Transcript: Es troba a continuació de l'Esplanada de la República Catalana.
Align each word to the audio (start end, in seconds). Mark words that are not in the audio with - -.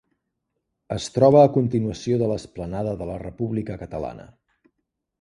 Es 0.95 1.05
troba 1.17 1.43
a 1.43 1.51
continuació 1.59 2.19
de 2.23 2.31
l'Esplanada 2.33 2.97
de 3.03 3.13
la 3.13 3.23
República 3.29 3.81
Catalana. 3.87 4.31